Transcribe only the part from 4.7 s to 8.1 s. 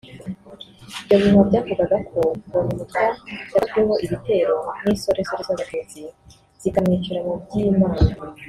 n’insoresore z’Abatutsi zikamwicira mu Byimana